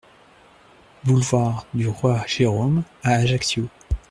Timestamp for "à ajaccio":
3.03-3.67